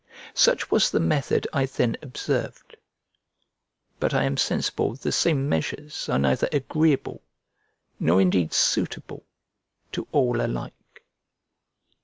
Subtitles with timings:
[0.33, 2.75] Such was the method I then observed;
[3.99, 7.21] but I am sensible the same measures are neither agreeable
[7.99, 9.27] nor indeed suitable
[9.91, 11.03] to all alike.